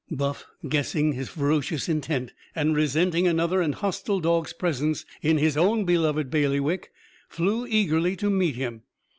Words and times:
Buff, 0.09 0.47
guessing 0.67 1.13
his 1.13 1.29
ferocious 1.29 1.87
intent 1.87 2.33
and 2.55 2.75
resenting 2.75 3.27
another 3.27 3.61
and 3.61 3.75
hostile 3.75 4.19
dog's 4.19 4.51
presence 4.51 5.05
in 5.21 5.37
his 5.37 5.55
own 5.55 5.85
beloved 5.85 6.31
bailiwick, 6.31 6.91
flew 7.29 7.67
eagerly 7.67 8.15
to 8.15 8.31
meet 8.31 8.55
him. 8.55 8.81